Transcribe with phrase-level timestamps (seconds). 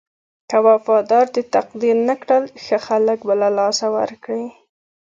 [0.49, 4.45] که وفادار دې تقدير نه کړل ښه خلک به له لاسه ورکړې.